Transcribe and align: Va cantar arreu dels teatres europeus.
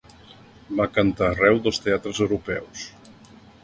Va 0.79 0.87
cantar 0.95 1.29
arreu 1.29 1.63
dels 1.69 1.81
teatres 1.87 2.25
europeus. 2.29 2.93